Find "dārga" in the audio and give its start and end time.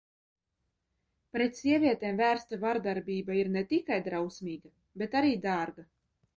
5.49-5.91